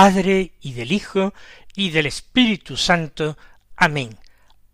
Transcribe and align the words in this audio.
Padre 0.00 0.52
y 0.60 0.74
del 0.74 0.92
Hijo 0.92 1.34
y 1.74 1.90
del 1.90 2.06
Espíritu 2.06 2.76
Santo. 2.76 3.36
Amén. 3.74 4.16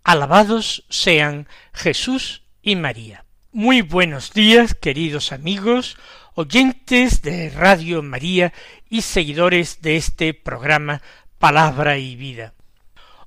Alabados 0.02 0.84
sean 0.90 1.48
Jesús 1.72 2.42
y 2.60 2.76
María. 2.76 3.24
Muy 3.50 3.80
buenos 3.80 4.34
días, 4.34 4.74
queridos 4.74 5.32
amigos, 5.32 5.96
oyentes 6.34 7.22
de 7.22 7.48
Radio 7.48 8.02
María 8.02 8.52
y 8.90 9.00
seguidores 9.00 9.80
de 9.80 9.96
este 9.96 10.34
programa 10.34 11.00
Palabra 11.38 11.96
y 11.96 12.16
Vida. 12.16 12.52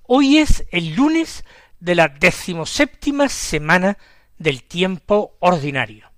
Hoy 0.04 0.38
es 0.38 0.68
el 0.70 0.94
lunes 0.94 1.46
de 1.80 1.96
la 1.96 2.10
decimoséptima 2.10 3.28
semana 3.28 3.98
del 4.38 4.62
tiempo 4.62 5.36
ordinario. 5.40 6.12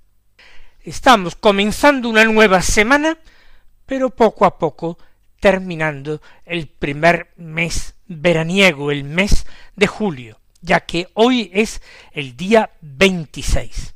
Estamos 0.81 1.37
comenzando 1.37 2.09
una 2.09 2.25
nueva 2.25 2.61
semana 2.61 3.17
pero 3.89 4.11
poco 4.11 4.45
a 4.45 4.59
poco 4.59 4.99
terminando 5.39 6.21
el 6.45 6.67
primer 6.67 7.31
mes 7.37 7.95
veraniego, 8.07 8.91
el 8.91 9.03
mes 9.03 9.45
de 9.75 9.87
julio, 9.87 10.39
ya 10.61 10.81
que 10.81 11.09
hoy 11.13 11.49
es 11.53 11.81
el 12.11 12.35
día 12.35 12.71
26. 12.81 13.95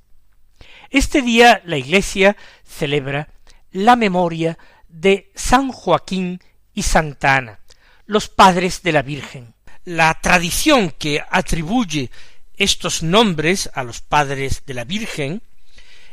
Este 0.90 1.22
día 1.22 1.62
la 1.66 1.78
Iglesia 1.78 2.38
celebra 2.64 3.30
la 3.72 3.96
memoria 3.96 4.58
de 4.88 5.32
San 5.34 5.72
Joaquín 5.72 6.40
y 6.74 6.84
Santa 6.84 7.38
Ana, 7.38 7.60
los 8.06 8.30
padres 8.30 8.84
de 8.84 8.92
la 8.92 9.02
Virgen. 9.02 9.54
La 9.86 10.14
tradición 10.22 10.92
que 10.92 11.24
atribuye 11.30 12.10
estos 12.56 13.04
nombres 13.04 13.70
a 13.74 13.84
los 13.84 14.02
padres 14.02 14.64
de 14.66 14.74
la 14.76 14.84
Virgen 14.84 15.42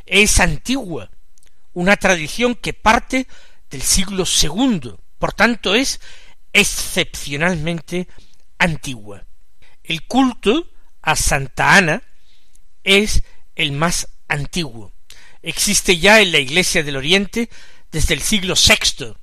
es 0.05 0.39
antigua, 0.39 1.09
una 1.73 1.95
tradición 1.97 2.55
que 2.55 2.73
parte 2.73 3.27
del 3.69 3.81
siglo 3.81 4.25
segundo, 4.25 5.00
por 5.21 5.33
tanto 5.33 5.75
es 5.75 6.01
excepcionalmente 6.51 8.07
antigua. 8.57 9.23
El 9.83 10.07
culto 10.07 10.67
a 11.03 11.15
Santa 11.15 11.77
Ana 11.77 12.01
es 12.83 13.21
el 13.53 13.71
más 13.71 14.07
antiguo. 14.27 14.93
Existe 15.43 15.99
ya 15.99 16.21
en 16.21 16.31
la 16.31 16.39
Iglesia 16.39 16.81
del 16.81 16.97
Oriente 16.97 17.51
desde 17.91 18.15
el 18.15 18.21
siglo 18.21 18.55
VI, 18.55 19.13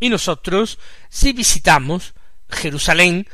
y 0.00 0.10
nosotros, 0.10 0.78
si 1.08 1.32
visitamos 1.32 2.12
Jerusalén, 2.50 3.26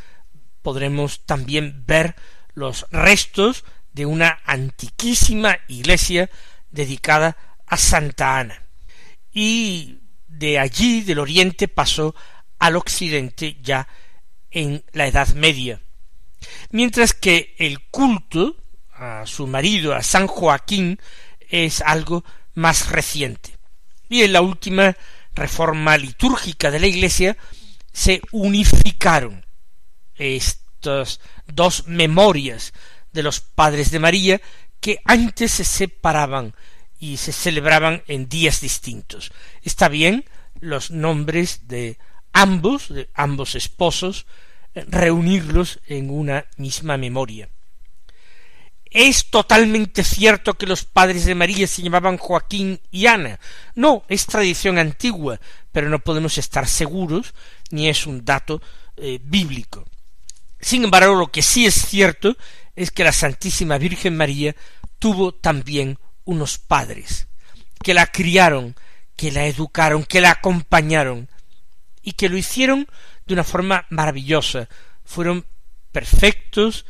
podremos 0.63 1.27
también 1.27 1.83
ver 1.85 2.15
los 2.55 2.87
restos 2.93 3.65
de 3.93 4.07
una 4.07 4.39
antiquísima 4.45 5.59
iglesia 5.67 6.31
dedicada 6.71 7.37
a 7.67 7.77
Santa 7.77 8.39
Ana. 8.39 8.63
Y 9.33 9.99
de 10.39 10.59
allí, 10.59 11.03
del 11.03 11.19
oriente, 11.19 11.69
pasó 11.69 12.15
al 12.59 12.77
occidente 12.77 13.59
ya 13.63 13.89
en 14.51 14.85
la 14.93 15.07
Edad 15.07 15.29
Media. 15.35 15.81
Mientras 16.71 17.13
que 17.15 17.55
el 17.59 17.81
culto 17.89 18.57
a 18.93 19.27
su 19.27 19.47
marido, 19.47 19.95
a 19.95 20.03
San 20.03 20.27
Joaquín, 20.27 21.01
es 21.49 21.81
algo 21.83 22.25
más 22.55 22.91
reciente. 22.91 23.57
Y 24.09 24.23
en 24.23 24.33
la 24.33 24.41
última 24.41 24.97
reforma 25.35 25.97
litúrgica 25.97 26.71
de 26.71 26.81
la 26.81 26.87
Iglesia 26.87 27.37
se 27.93 28.21
unificaron 28.31 29.45
estas 30.15 31.21
dos 31.47 31.87
memorias 31.87 32.73
de 33.13 33.23
los 33.23 33.41
padres 33.41 33.91
de 33.91 33.99
María 33.99 34.41
que 34.81 35.01
antes 35.05 35.53
se 35.53 35.65
separaban 35.65 36.55
y 37.05 37.19
se 37.19 37.33
celebraban 37.33 38.03
en 38.09 38.31
días 38.31 38.63
distintos. 38.63 39.31
Está 39.61 39.89
bien 39.89 40.25
los 40.61 40.91
nombres 40.91 41.69
de 41.69 41.99
ambos, 42.33 42.89
de 42.89 43.11
ambos 43.13 43.57
esposos, 43.57 44.25
eh, 44.75 44.87
reunirlos 44.89 45.81
en 45.87 46.09
una 46.09 46.47
misma 46.57 46.97
memoria. 46.97 47.51
¿Es 48.91 49.29
totalmente 49.29 50.03
cierto 50.03 50.55
que 50.55 50.67
los 50.67 50.85
padres 50.85 51.27
de 51.27 51.35
María 51.35 51.67
se 51.67 51.83
llamaban 51.83 52.17
Joaquín 52.17 52.81
y 52.91 53.05
Ana? 53.05 53.39
No, 53.75 54.05
es 54.09 54.25
tradición 54.25 54.79
antigua, 54.79 55.39
pero 55.73 55.91
no 55.91 55.99
podemos 55.99 56.39
estar 56.39 56.67
seguros, 56.67 57.35
ni 57.71 57.91
es 57.91 58.07
un 58.07 58.25
dato 58.25 58.63
eh, 58.97 59.21
bíblico. 59.23 59.85
Sin 60.59 60.85
embargo, 60.85 61.15
lo 61.17 61.27
que 61.27 61.43
sí 61.43 61.67
es 61.67 61.75
cierto 61.75 62.35
es 62.75 62.91
que 62.91 63.05
la 63.05 63.13
Santísima 63.13 63.77
Virgen 63.77 64.17
María 64.17 64.57
tuvo 64.99 65.35
también 65.35 65.99
unos 66.25 66.59
padres 66.59 67.29
que 67.83 67.95
la 67.95 68.07
criaron, 68.07 68.75
que 69.17 69.31
la 69.31 69.47
educaron, 69.47 70.05
que 70.05 70.21
la 70.21 70.31
acompañaron 70.31 71.29
y 72.03 72.13
que 72.13 72.29
lo 72.29 72.37
hicieron 72.37 72.89
de 73.27 73.35
una 73.35 73.45
forma 73.45 73.87
maravillosa. 73.91 74.69
Fueron 75.05 75.45
perfectos, 75.93 76.87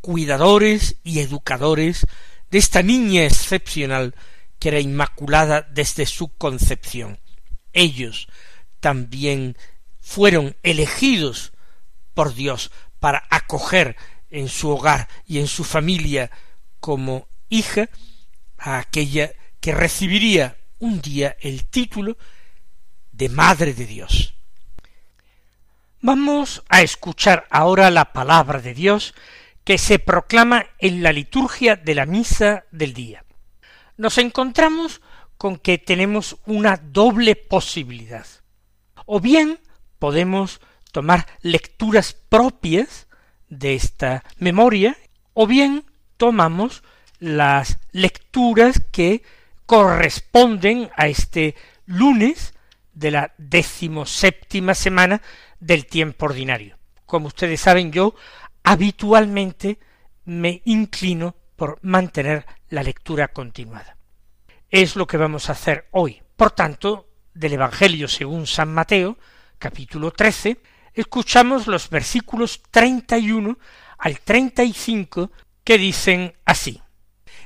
cuidadores 0.00 0.96
y 1.04 1.20
educadores 1.20 2.06
de 2.50 2.58
esta 2.58 2.82
niña 2.82 3.24
excepcional 3.24 4.14
que 4.58 4.68
era 4.68 4.80
inmaculada 4.80 5.62
desde 5.62 6.06
su 6.06 6.28
concepción. 6.28 7.18
Ellos 7.72 8.28
también 8.80 9.56
fueron 10.00 10.56
elegidos 10.62 11.52
por 12.14 12.34
Dios 12.34 12.70
para 12.98 13.26
acoger 13.30 13.96
en 14.30 14.48
su 14.48 14.70
hogar 14.70 15.08
y 15.26 15.38
en 15.38 15.48
su 15.48 15.64
familia 15.64 16.30
como 16.78 17.28
hija 17.48 17.88
a 18.60 18.78
aquella 18.78 19.32
que 19.60 19.74
recibiría 19.74 20.56
un 20.78 21.00
día 21.00 21.36
el 21.40 21.66
título 21.66 22.16
de 23.10 23.28
Madre 23.28 23.74
de 23.74 23.86
Dios. 23.86 24.34
Vamos 26.00 26.62
a 26.68 26.82
escuchar 26.82 27.46
ahora 27.50 27.90
la 27.90 28.12
palabra 28.12 28.60
de 28.60 28.74
Dios 28.74 29.14
que 29.64 29.78
se 29.78 29.98
proclama 29.98 30.66
en 30.78 31.02
la 31.02 31.12
liturgia 31.12 31.76
de 31.76 31.94
la 31.94 32.06
misa 32.06 32.64
del 32.70 32.94
día. 32.94 33.24
Nos 33.96 34.16
encontramos 34.18 35.02
con 35.36 35.58
que 35.58 35.78
tenemos 35.78 36.38
una 36.46 36.76
doble 36.76 37.36
posibilidad. 37.36 38.26
O 39.06 39.20
bien 39.20 39.60
podemos 39.98 40.60
tomar 40.92 41.26
lecturas 41.42 42.14
propias 42.14 43.06
de 43.48 43.74
esta 43.74 44.24
memoria, 44.38 44.96
o 45.34 45.46
bien 45.46 45.84
tomamos 46.16 46.82
las 47.20 47.78
lecturas 47.92 48.82
que 48.90 49.22
corresponden 49.66 50.90
a 50.96 51.06
este 51.06 51.54
lunes 51.86 52.54
de 52.92 53.12
la 53.12 53.32
decimoséptima 53.38 54.74
semana 54.74 55.22
del 55.60 55.86
tiempo 55.86 56.26
ordinario. 56.26 56.76
Como 57.06 57.28
ustedes 57.28 57.60
saben, 57.60 57.92
yo 57.92 58.14
habitualmente 58.64 59.78
me 60.24 60.62
inclino 60.64 61.36
por 61.56 61.78
mantener 61.82 62.46
la 62.70 62.82
lectura 62.82 63.28
continuada. 63.28 63.96
Es 64.70 64.96
lo 64.96 65.06
que 65.06 65.16
vamos 65.16 65.48
a 65.48 65.52
hacer 65.52 65.88
hoy. 65.90 66.22
Por 66.36 66.52
tanto, 66.52 67.08
del 67.34 67.54
Evangelio 67.54 68.08
según 68.08 68.46
San 68.46 68.72
Mateo, 68.72 69.18
capítulo 69.58 70.10
13, 70.10 70.60
escuchamos 70.94 71.66
los 71.66 71.90
versículos 71.90 72.62
31 72.70 73.58
al 73.98 74.20
35 74.20 75.30
que 75.64 75.78
dicen 75.78 76.34
así. 76.44 76.80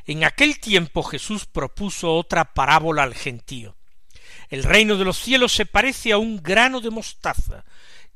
En 0.06 0.25
aquel 0.25 0.59
tiempo 0.59 1.03
Jesús 1.03 1.47
propuso 1.47 2.15
otra 2.15 2.53
parábola 2.53 3.03
al 3.03 3.15
gentío. 3.15 3.77
El 4.49 4.62
reino 4.62 4.97
de 4.97 5.05
los 5.05 5.19
cielos 5.19 5.53
se 5.53 5.67
parece 5.67 6.12
a 6.12 6.19
un 6.19 6.43
grano 6.43 6.81
de 6.81 6.91
mostaza 6.91 7.65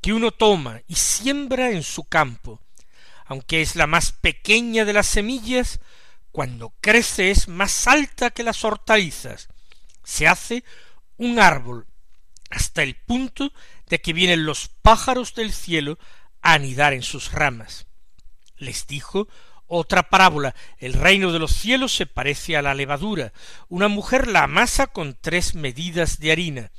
que 0.01 0.13
uno 0.13 0.31
toma 0.31 0.81
y 0.87 0.95
siembra 0.95 1.71
en 1.71 1.83
su 1.83 2.03
campo. 2.03 2.61
Aunque 3.25 3.61
es 3.61 3.75
la 3.75 3.87
más 3.87 4.11
pequeña 4.11 4.85
de 4.85 4.93
las 4.93 5.07
semillas, 5.07 5.79
cuando 6.31 6.73
crece 6.81 7.31
es 7.31 7.47
más 7.47 7.87
alta 7.87 8.29
que 8.29 8.43
las 8.43 8.63
hortalizas. 8.63 9.49
Se 10.03 10.27
hace 10.27 10.63
un 11.17 11.39
árbol 11.39 11.87
hasta 12.49 12.83
el 12.83 12.95
punto 12.95 13.51
de 13.87 13.99
que 13.99 14.13
vienen 14.13 14.45
los 14.45 14.69
pájaros 14.81 15.35
del 15.35 15.53
cielo 15.53 15.99
a 16.41 16.53
anidar 16.53 16.93
en 16.93 17.03
sus 17.03 17.31
ramas. 17.31 17.87
Les 18.57 18.87
dijo 18.87 19.27
otra 19.69 20.09
parábola. 20.09 20.53
El 20.77 20.93
reino 20.93 21.31
de 21.31 21.39
los 21.39 21.53
cielos 21.53 21.95
se 21.95 22.05
parece 22.05 22.57
a 22.57 22.61
la 22.61 22.73
levadura. 22.73 23.31
Una 23.69 23.87
mujer 23.87 24.27
la 24.27 24.43
amasa 24.43 24.87
con 24.87 25.17
tres 25.19 25.55
medidas 25.55 26.19
de 26.19 26.33
harina, 26.33 26.71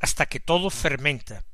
hasta 0.00 0.24
que 0.26 0.40
todo 0.40 0.70
fermenta. 0.70 1.44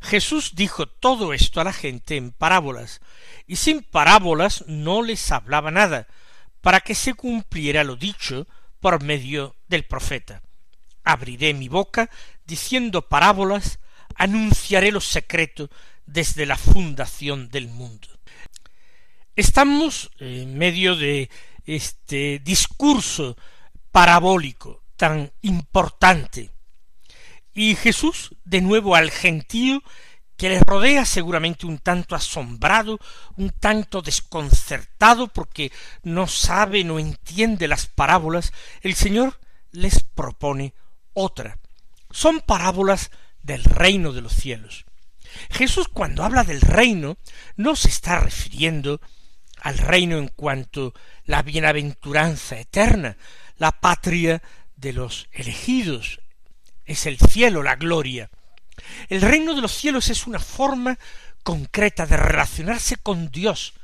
Jesús 0.00 0.54
dijo 0.54 0.86
todo 0.86 1.32
esto 1.32 1.60
a 1.60 1.64
la 1.64 1.72
gente 1.72 2.16
en 2.16 2.32
parábolas, 2.32 3.00
y 3.46 3.56
sin 3.56 3.82
parábolas 3.82 4.64
no 4.66 5.02
les 5.02 5.30
hablaba 5.30 5.70
nada, 5.70 6.08
para 6.62 6.80
que 6.80 6.94
se 6.94 7.14
cumpliera 7.14 7.84
lo 7.84 7.96
dicho 7.96 8.48
por 8.80 9.02
medio 9.02 9.56
del 9.68 9.84
profeta. 9.84 10.42
Abriré 11.04 11.54
mi 11.54 11.68
boca 11.68 12.10
diciendo 12.46 13.08
parábolas, 13.08 13.78
anunciaré 14.14 14.90
lo 14.90 15.00
secreto 15.00 15.70
desde 16.06 16.46
la 16.46 16.56
fundación 16.56 17.48
del 17.50 17.68
mundo. 17.68 18.08
Estamos 19.40 20.10
en 20.18 20.58
medio 20.58 20.96
de 20.96 21.30
este 21.64 22.40
discurso 22.40 23.38
parabólico 23.90 24.84
tan 24.98 25.32
importante. 25.40 26.50
Y 27.54 27.74
Jesús, 27.74 28.36
de 28.44 28.60
nuevo 28.60 28.96
al 28.96 29.10
gentío, 29.10 29.82
que 30.36 30.50
le 30.50 30.60
rodea 30.60 31.06
seguramente 31.06 31.64
un 31.64 31.78
tanto 31.78 32.14
asombrado, 32.14 33.00
un 33.38 33.48
tanto 33.48 34.02
desconcertado 34.02 35.28
porque 35.28 35.72
no 36.02 36.26
sabe, 36.26 36.84
no 36.84 36.98
entiende 36.98 37.66
las 37.66 37.86
parábolas, 37.86 38.52
el 38.82 38.94
Señor 38.94 39.40
les 39.70 40.00
propone 40.00 40.74
otra. 41.14 41.58
Son 42.10 42.42
parábolas 42.42 43.10
del 43.42 43.64
reino 43.64 44.12
de 44.12 44.20
los 44.20 44.34
cielos. 44.34 44.84
Jesús 45.50 45.88
cuando 45.88 46.24
habla 46.24 46.44
del 46.44 46.60
reino 46.60 47.16
no 47.56 47.74
se 47.74 47.88
está 47.88 48.20
refiriendo 48.20 49.00
al 49.60 49.78
reino 49.78 50.18
en 50.18 50.28
cuanto 50.28 50.94
la 51.24 51.42
bienaventuranza 51.42 52.58
eterna, 52.58 53.16
la 53.56 53.72
patria 53.72 54.42
de 54.76 54.92
los 54.92 55.28
elegidos, 55.32 56.20
es 56.84 57.06
el 57.06 57.18
cielo, 57.18 57.62
la 57.62 57.76
gloria. 57.76 58.30
El 59.08 59.20
reino 59.20 59.54
de 59.54 59.60
los 59.60 59.72
cielos 59.72 60.08
es 60.08 60.26
una 60.26 60.38
forma 60.38 60.98
concreta 61.42 62.06
de 62.06 62.16
relacionarse 62.16 62.96
con 62.96 63.30
Dios, 63.30 63.74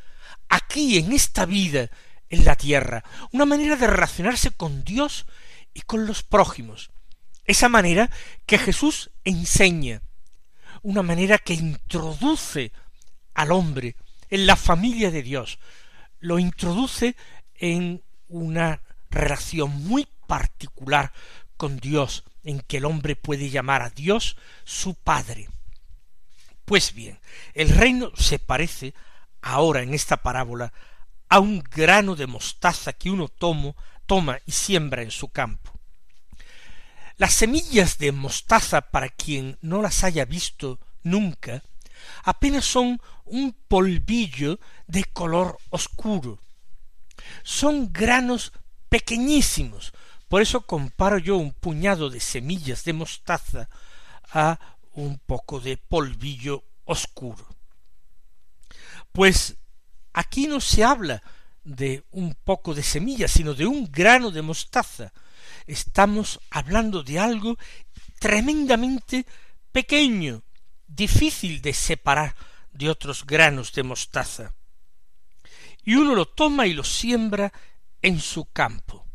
aquí 0.49 0.99
en 0.99 1.13
esta 1.13 1.47
vida, 1.47 1.91
en 2.29 2.45
la 2.45 2.57
tierra, 2.57 3.05
una 3.33 3.45
manera 3.45 3.77
de 3.77 3.87
relacionarse 3.87 4.51
con 4.51 4.85
Dios 4.85 5.27
y 5.75 5.83
con 5.83 6.07
los 6.07 6.23
prójimos, 6.23 6.91
esa 7.45 7.69
manera 7.69 8.11
que 8.47 8.59
Jesús 8.59 9.11
enseña, 9.25 10.03
una 10.83 11.03
manera 11.03 11.39
que 11.39 11.55
introduce 11.55 12.73
al 13.35 13.53
hombre 13.53 13.97
en 14.31 14.47
la 14.47 14.57
familia 14.57 15.11
de 15.11 15.23
Dios, 15.23 15.59
lo 16.21 16.39
introduce 16.39 17.17
en 17.55 18.03
una 18.29 18.83
relación 19.11 19.71
muy 19.85 20.09
particular 20.27 21.13
con 21.57 21.79
Dios, 21.79 22.25
en 22.43 22.61
que 22.61 22.79
el 22.79 22.85
hombre 22.85 23.17
puede 23.17 23.51
llamar 23.51 23.83
a 23.83 23.91
Dios 23.91 24.37
su 24.65 24.95
Padre. 24.95 25.49
Pues 26.65 26.95
bien, 26.95 27.19
el 27.55 27.71
reino 27.71 28.11
se 28.17 28.39
parece 28.39 28.95
ahora 29.41 29.83
en 29.83 29.95
esta 29.95 30.19
parábola 30.19 30.73
a 31.29 31.41
un 31.41 31.61
grano 31.61 32.17
de 32.17 32.27
mostaza 32.27 32.93
que 32.93 33.11
uno 33.11 33.29
tomo, 33.29 33.77
toma 34.07 34.39
y 34.47 34.53
siembra 34.53 35.03
en 35.03 35.11
su 35.11 35.29
campo. 35.29 35.73
Las 37.17 37.33
semillas 37.33 37.99
de 37.99 38.13
mostaza, 38.13 38.83
para 38.83 39.09
quien 39.09 39.59
no 39.63 39.81
las 39.81 40.05
haya 40.05 40.25
visto 40.25 40.81
nunca, 41.03 41.63
apenas 42.25 42.65
son 42.65 43.01
un 43.25 43.53
polvillo 43.69 44.59
de 44.87 45.05
color 45.05 45.59
oscuro. 45.71 46.39
Son 47.43 47.93
granos 47.93 48.53
pequeñísimos. 48.89 49.93
Por 50.29 50.43
eso 50.43 50.63
comparo 50.63 51.19
yo 51.19 51.37
un 51.37 51.53
puñado 51.53 52.11
de 52.11 52.21
semillas 52.21 52.85
de 52.85 52.93
mostaza 52.93 53.69
a 54.33 54.59
un 54.93 55.19
poco 55.19 55.61
de 55.61 55.77
polvillo 55.77 56.65
oscuro. 56.85 57.47
Pues 59.13 59.57
aquí 60.13 60.47
no 60.47 60.61
se 60.61 60.85
habla 60.85 61.23
de 61.65 62.05
un 62.13 62.35
poco 62.35 62.75
de 62.75 62.83
semilla, 62.83 63.29
sino 63.29 63.55
de 63.55 63.67
un 63.67 63.91
grano 63.91 64.31
de 64.31 64.43
mostaza. 64.43 65.13
Estamos 65.67 66.41
hablando 66.51 67.03
de 67.03 67.19
algo 67.19 67.59
tremendamente 68.19 69.27
pequeño, 69.73 70.43
difícil 70.87 71.61
de 71.63 71.73
separar 71.73 72.35
de 72.73 72.91
otros 72.91 73.25
granos 73.25 73.73
de 73.73 73.83
mostaza. 73.83 74.55
Y 75.83 75.95
uno 75.95 76.15
lo 76.15 76.27
toma 76.27 76.67
y 76.67 76.73
lo 76.73 76.85
siembra 76.85 77.53
en 78.03 78.21
su 78.21 78.47
campo. 78.47 79.07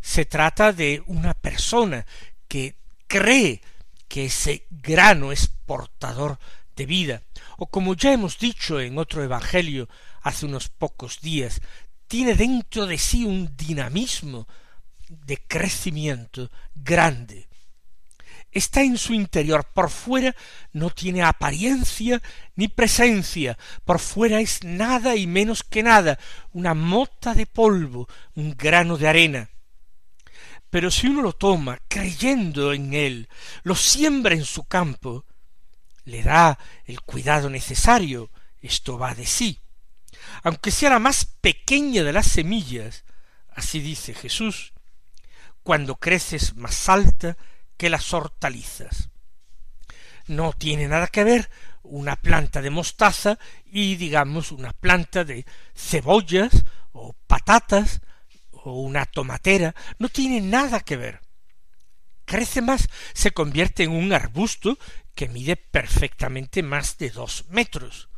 Se 0.00 0.24
trata 0.24 0.72
de 0.72 1.02
una 1.06 1.34
persona 1.34 2.06
que 2.46 2.76
cree 3.06 3.62
que 4.08 4.26
ese 4.26 4.66
grano 4.70 5.32
es 5.32 5.48
portador 5.48 6.38
de 6.76 6.86
vida, 6.86 7.22
o 7.56 7.66
como 7.66 7.94
ya 7.94 8.12
hemos 8.12 8.38
dicho 8.38 8.80
en 8.80 8.98
otro 8.98 9.22
Evangelio 9.22 9.88
hace 10.22 10.46
unos 10.46 10.68
pocos 10.68 11.20
días, 11.20 11.60
tiene 12.06 12.34
dentro 12.34 12.86
de 12.86 12.98
sí 12.98 13.24
un 13.24 13.56
dinamismo 13.56 14.46
de 15.08 15.38
crecimiento 15.38 16.50
grande, 16.74 17.47
está 18.52 18.82
en 18.82 18.98
su 18.98 19.14
interior, 19.14 19.66
por 19.74 19.90
fuera 19.90 20.34
no 20.72 20.90
tiene 20.90 21.22
apariencia 21.22 22.22
ni 22.56 22.68
presencia, 22.68 23.58
por 23.84 23.98
fuera 23.98 24.40
es 24.40 24.64
nada 24.64 25.16
y 25.16 25.26
menos 25.26 25.62
que 25.62 25.82
nada, 25.82 26.18
una 26.52 26.74
mota 26.74 27.34
de 27.34 27.46
polvo, 27.46 28.08
un 28.34 28.56
grano 28.56 28.96
de 28.96 29.08
arena. 29.08 29.50
Pero 30.70 30.90
si 30.90 31.06
uno 31.06 31.22
lo 31.22 31.32
toma 31.32 31.78
creyendo 31.88 32.72
en 32.72 32.92
él, 32.92 33.28
lo 33.62 33.74
siembra 33.74 34.34
en 34.34 34.44
su 34.44 34.64
campo, 34.64 35.24
le 36.04 36.22
da 36.22 36.58
el 36.84 37.00
cuidado 37.02 37.48
necesario, 37.48 38.30
esto 38.60 38.98
va 38.98 39.14
de 39.14 39.26
sí. 39.26 39.60
Aunque 40.42 40.70
sea 40.70 40.90
la 40.90 40.98
más 40.98 41.24
pequeña 41.24 42.02
de 42.02 42.12
las 42.12 42.26
semillas, 42.26 43.04
así 43.50 43.80
dice 43.80 44.14
Jesús, 44.14 44.72
cuando 45.62 45.96
creces 45.96 46.56
más 46.56 46.88
alta, 46.88 47.36
que 47.78 47.88
las 47.88 48.12
hortalizas. 48.12 49.08
No 50.26 50.52
tiene 50.52 50.88
nada 50.88 51.06
que 51.06 51.24
ver 51.24 51.50
una 51.82 52.16
planta 52.16 52.60
de 52.60 52.68
mostaza 52.68 53.38
y 53.64 53.96
digamos 53.96 54.52
una 54.52 54.74
planta 54.74 55.24
de 55.24 55.46
cebollas 55.74 56.64
o 56.92 57.14
patatas 57.26 58.02
o 58.50 58.72
una 58.82 59.06
tomatera, 59.06 59.74
no 59.98 60.10
tiene 60.10 60.42
nada 60.42 60.80
que 60.80 60.96
ver. 60.96 61.20
Crece 62.26 62.60
más, 62.60 62.88
se 63.14 63.30
convierte 63.30 63.84
en 63.84 63.92
un 63.92 64.12
arbusto 64.12 64.78
que 65.14 65.28
mide 65.28 65.56
perfectamente 65.56 66.62
más 66.62 66.98
de 66.98 67.08
dos 67.08 67.46
metros. 67.48 68.10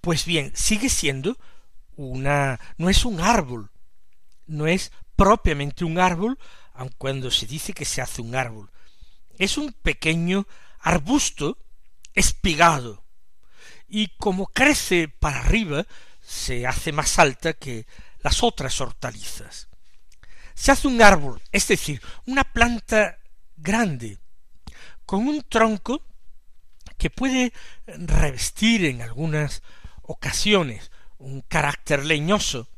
Pues 0.00 0.24
bien, 0.24 0.52
sigue 0.54 0.88
siendo 0.88 1.36
una 1.96 2.58
no 2.78 2.88
es 2.88 3.04
un 3.04 3.20
árbol, 3.20 3.70
no 4.46 4.66
es 4.66 4.90
propiamente 5.16 5.84
un 5.84 5.98
árbol 5.98 6.38
aun 6.74 6.90
cuando 6.98 7.30
se 7.30 7.46
dice 7.46 7.72
que 7.72 7.84
se 7.84 8.02
hace 8.02 8.20
un 8.20 8.34
árbol. 8.34 8.70
Es 9.38 9.56
un 9.56 9.72
pequeño 9.72 10.46
arbusto 10.80 11.58
espigado, 12.12 13.04
y 13.88 14.08
como 14.18 14.46
crece 14.46 15.08
para 15.08 15.40
arriba, 15.40 15.86
se 16.20 16.66
hace 16.66 16.92
más 16.92 17.18
alta 17.18 17.52
que 17.52 17.86
las 18.20 18.42
otras 18.42 18.80
hortalizas. 18.80 19.68
Se 20.54 20.72
hace 20.72 20.88
un 20.88 21.00
árbol, 21.02 21.42
es 21.52 21.68
decir, 21.68 22.00
una 22.26 22.44
planta 22.44 23.18
grande, 23.56 24.18
con 25.04 25.26
un 25.26 25.42
tronco 25.42 26.02
que 26.96 27.10
puede 27.10 27.52
revestir 27.86 28.84
en 28.84 29.02
algunas 29.02 29.62
ocasiones 30.02 30.90
un 31.18 31.40
carácter 31.42 32.04
leñoso, 32.04 32.68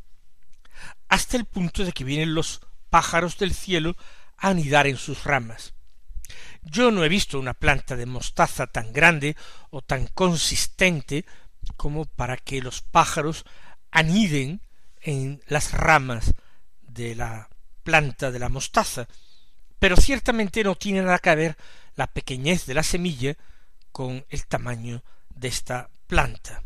hasta 1.09 1.37
el 1.37 1.45
punto 1.45 1.85
de 1.85 1.93
que 1.93 2.05
vienen 2.05 2.35
los 2.35 2.61
pájaros 2.97 3.37
del 3.37 3.53
cielo 3.53 3.95
anidar 4.38 4.87
en 4.87 4.97
sus 4.97 5.25
ramas. 5.25 5.75
Yo 6.62 6.91
no 6.91 7.05
he 7.05 7.11
visto 7.11 7.38
una 7.38 7.53
planta 7.53 7.95
de 7.95 8.07
mostaza 8.07 8.67
tan 8.69 8.91
grande 8.91 9.37
o 9.69 9.83
tan 9.83 10.07
consistente 10.07 11.26
como 11.76 12.07
para 12.07 12.38
que 12.38 12.62
los 12.62 12.81
pájaros 12.81 13.45
aniden 13.91 14.62
en 15.03 15.43
las 15.47 15.73
ramas 15.73 16.33
de 16.81 17.15
la 17.15 17.50
planta 17.83 18.31
de 18.31 18.38
la 18.38 18.49
mostaza, 18.49 19.07
pero 19.79 19.99
ciertamente 19.99 20.65
no 20.65 20.75
tiene 20.75 21.03
nada 21.03 21.19
que 21.19 21.35
ver 21.35 21.59
la 21.97 22.07
pequeñez 22.07 22.65
de 22.65 22.73
la 22.73 22.83
semilla 22.83 23.37
con 23.93 24.25
el 24.31 24.47
tamaño 24.47 25.05
de 25.35 25.49
esta 25.49 25.91
planta. 26.07 26.62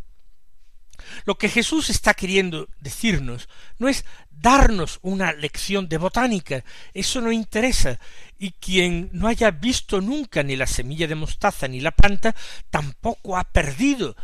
Lo 1.25 1.37
que 1.37 1.49
Jesús 1.49 1.91
está 1.91 2.15
queriendo 2.15 2.69
decirnos 2.81 3.49
no 3.79 3.89
es 3.89 4.05
darnos 4.31 4.99
una 5.03 5.33
lección 5.33 5.89
de 5.89 5.99
botánica, 5.99 6.65
eso 6.95 7.21
no 7.21 7.31
interesa, 7.31 7.99
y 8.39 8.53
quien 8.53 9.11
no 9.13 9.29
haya 9.29 9.51
visto 9.51 10.01
nunca 10.01 10.43
ni 10.43 10.57
la 10.57 10.67
semilla 10.67 11.07
de 11.07 11.15
mostaza 11.15 11.69
ni 11.69 11.81
la 11.81 11.91
planta, 11.91 12.35
tampoco 12.71 13.37
ha 13.37 13.45
perdido 13.45 14.17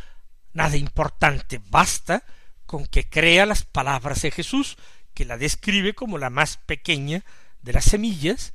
nada 0.52 0.76
importante, 0.76 1.60
basta 1.68 2.24
con 2.64 2.86
que 2.86 3.08
crea 3.08 3.46
las 3.46 3.64
palabras 3.64 4.22
de 4.22 4.30
Jesús, 4.30 4.76
que 5.12 5.24
la 5.24 5.36
describe 5.36 5.94
como 5.94 6.18
la 6.18 6.30
más 6.30 6.56
pequeña 6.56 7.24
de 7.62 7.72
las 7.74 7.84
semillas, 7.84 8.54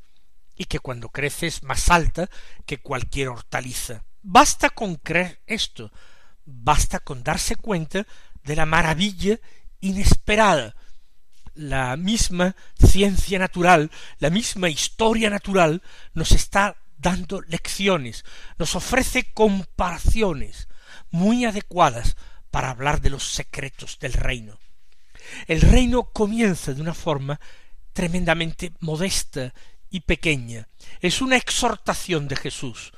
y 0.56 0.66
que 0.66 0.80
cuando 0.80 1.10
crece 1.10 1.48
es 1.48 1.64
más 1.64 1.90
alta 1.90 2.30
que 2.66 2.80
cualquier 2.80 3.30
hortaliza. 3.30 4.04
Basta 4.22 4.70
con 4.70 4.96
creer 4.96 5.42
esto, 5.48 5.92
basta 6.54 7.00
con 7.00 7.24
darse 7.24 7.56
cuenta 7.56 8.06
de 8.44 8.56
la 8.56 8.66
maravilla 8.66 9.40
inesperada. 9.80 10.76
La 11.54 11.98
misma 11.98 12.56
ciencia 12.82 13.38
natural, 13.38 13.92
la 14.20 14.30
misma 14.30 14.70
historia 14.70 15.30
natural 15.30 15.82
nos 16.14 16.32
está 16.32 16.78
dando 16.98 17.42
lecciones, 17.42 18.24
nos 18.58 18.76
ofrece 18.76 19.34
comparaciones 19.34 20.70
muy 21.10 21.46
adecuadas 21.46 22.16
para 22.52 22.70
hablar 22.70 23.02
de 23.02 23.10
los 23.10 23.32
secretos 23.32 23.98
del 24.00 24.14
reino. 24.14 24.60
El 25.48 25.62
reino 25.62 26.04
comienza 26.04 26.74
de 26.74 26.82
una 26.82 26.94
forma 26.94 27.40
tremendamente 27.94 28.74
modesta 28.80 29.54
y 29.90 30.02
pequeña. 30.02 30.68
Es 31.02 31.22
una 31.22 31.38
exhortación 31.38 32.28
de 32.28 32.36
Jesús, 32.36 32.94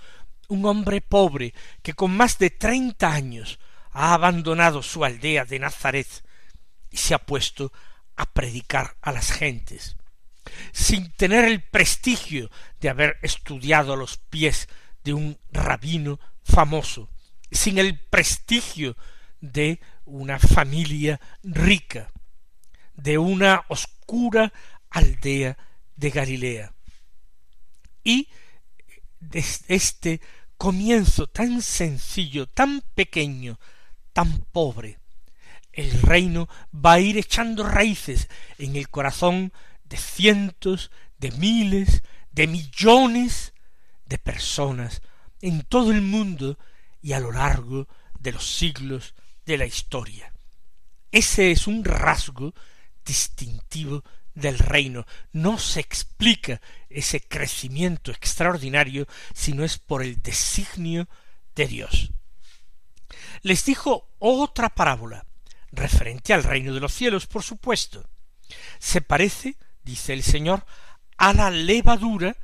un 0.54 0.66
hombre 0.66 1.02
pobre 1.02 1.54
que 1.82 1.94
con 1.94 2.16
más 2.16 2.38
de 2.38 2.52
treinta 2.52 3.12
años 3.12 3.60
ha 3.92 4.14
abandonado 4.14 4.82
su 4.82 5.04
aldea 5.04 5.46
de 5.46 5.60
Nazaret 5.60 6.08
y 6.90 6.98
se 6.98 7.14
ha 7.14 7.20
puesto 7.20 7.74
a 8.16 8.32
predicar 8.32 8.96
a 9.02 9.12
las 9.12 9.32
gentes, 9.32 9.98
sin 10.72 11.12
tener 11.14 11.46
el 11.46 11.62
prestigio 11.62 12.52
de 12.80 12.90
haber 12.90 13.18
estudiado 13.24 13.94
a 13.94 13.98
los 13.98 14.18
pies 14.18 14.70
de 15.04 15.14
un 15.14 15.40
rabino 15.52 16.20
famoso, 16.44 17.10
sin 17.52 17.80
el 17.80 18.00
prestigio 18.00 18.96
de 19.42 19.80
una 20.06 20.38
familia 20.38 21.20
rica, 21.42 22.12
de 22.94 23.18
una 23.18 23.66
oscura 23.70 24.54
aldea 24.92 25.58
de 25.96 26.10
Galilea. 26.12 26.74
Y 28.04 28.28
desde 29.20 29.76
este 29.76 30.22
comienzo 30.64 31.28
tan 31.28 31.62
sencillo, 31.62 32.48
tan 32.48 32.82
pequeño, 32.96 33.60
tan 34.14 34.46
pobre, 34.54 34.98
el 35.74 35.92
reino 36.02 36.48
va 36.74 36.94
a 36.94 37.00
ir 37.02 37.18
echando 37.18 37.68
raíces 37.68 38.30
en 38.58 38.78
el 38.78 38.88
corazón 38.88 39.52
de 39.84 39.98
cientos, 39.98 40.90
de 41.18 41.32
miles, 41.32 42.02
de 42.32 42.48
millones 42.48 43.54
de 44.06 44.18
personas 44.18 45.02
en 45.42 45.64
todo 45.64 45.92
el 45.92 46.02
mundo 46.02 46.58
y 47.02 47.12
a 47.12 47.20
lo 47.20 47.34
largo 47.34 47.90
de 48.18 48.32
los 48.32 48.48
siglos 48.48 49.16
de 49.46 49.58
la 49.58 49.66
historia. 49.66 50.32
Ese 51.12 51.52
es 51.52 51.68
un 51.68 51.84
rasgo 51.84 52.54
distintivo 53.04 54.06
del 54.34 54.60
reino. 54.60 55.06
No 55.32 55.58
se 55.58 55.80
explica 55.80 56.62
ese 56.90 57.22
crecimiento 57.22 58.12
extraordinario 58.12 59.08
si 59.34 59.54
no 59.54 59.64
es 59.64 59.78
por 59.78 60.04
el 60.04 60.22
designio 60.22 61.08
de 61.56 61.68
Dios. 61.68 62.12
Les 63.42 63.66
dijo 63.66 64.10
otra 64.20 64.70
parábola, 64.70 65.26
referente 65.72 66.34
al 66.34 66.44
reino 66.44 66.74
de 66.74 66.80
los 66.80 66.94
cielos, 66.94 67.28
por 67.28 67.44
supuesto. 67.44 68.10
Se 68.80 69.02
parece, 69.02 69.58
dice 69.84 70.14
el 70.14 70.24
Señor, 70.24 70.66
a 71.18 71.34
la 71.34 71.50
levadura 71.50 72.38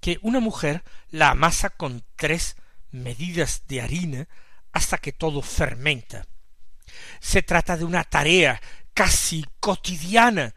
que 0.00 0.18
una 0.22 0.40
mujer 0.40 0.84
la 1.10 1.30
amasa 1.30 1.70
con 1.70 2.04
tres 2.16 2.56
medidas 2.90 3.62
de 3.66 3.80
harina 3.80 4.28
hasta 4.72 4.98
que 4.98 5.12
todo 5.12 5.42
fermenta. 5.42 6.26
Se 7.20 7.42
trata 7.42 7.76
de 7.76 7.84
una 7.84 8.04
tarea 8.04 8.60
casi 8.94 9.44
cotidiana 9.60 10.54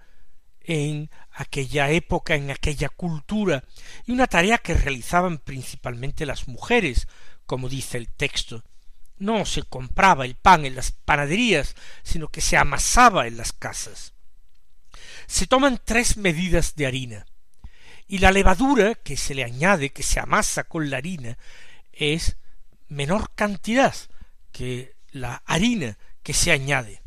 en 0.63 1.09
aquella 1.31 1.89
época, 1.89 2.35
en 2.35 2.51
aquella 2.51 2.89
cultura, 2.89 3.63
y 4.05 4.11
una 4.11 4.27
tarea 4.27 4.57
que 4.57 4.73
realizaban 4.73 5.37
principalmente 5.39 6.25
las 6.25 6.47
mujeres, 6.47 7.07
como 7.45 7.69
dice 7.69 7.97
el 7.97 8.09
texto. 8.09 8.63
No 9.17 9.45
se 9.45 9.63
compraba 9.63 10.25
el 10.25 10.35
pan 10.35 10.65
en 10.65 10.75
las 10.75 10.91
panaderías, 10.91 11.75
sino 12.03 12.27
que 12.29 12.41
se 12.41 12.57
amasaba 12.57 13.27
en 13.27 13.37
las 13.37 13.53
casas. 13.53 14.13
Se 15.27 15.47
toman 15.47 15.79
tres 15.83 16.17
medidas 16.17 16.75
de 16.75 16.87
harina, 16.87 17.25
y 18.07 18.17
la 18.17 18.31
levadura 18.31 18.95
que 18.95 19.15
se 19.15 19.33
le 19.33 19.43
añade, 19.43 19.91
que 19.91 20.03
se 20.03 20.19
amasa 20.19 20.65
con 20.65 20.89
la 20.89 20.97
harina, 20.97 21.37
es 21.93 22.37
menor 22.89 23.31
cantidad 23.35 23.95
que 24.51 24.95
la 25.11 25.43
harina 25.45 25.97
que 26.23 26.33
se 26.33 26.51
añade. 26.51 27.01